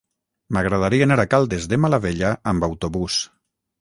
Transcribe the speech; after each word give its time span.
M'agradaria 0.55 1.07
anar 1.07 1.19
a 1.23 1.27
Caldes 1.33 1.67
de 1.73 1.81
Malavella 1.85 2.33
amb 2.53 2.67
autobús. 2.73 3.19